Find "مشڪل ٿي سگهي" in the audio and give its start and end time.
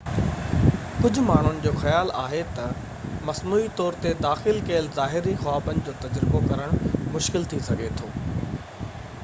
7.19-7.95